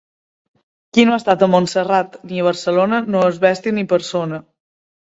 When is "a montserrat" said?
1.47-2.17